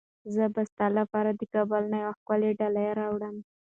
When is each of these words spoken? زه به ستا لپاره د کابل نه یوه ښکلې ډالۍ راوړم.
زه 0.33 0.43
به 0.53 0.61
ستا 0.71 0.87
لپاره 0.99 1.29
د 1.35 1.41
کابل 1.53 1.83
نه 1.93 1.97
یوه 2.03 2.13
ښکلې 2.19 2.51
ډالۍ 2.59 2.89
راوړم. 2.99 3.35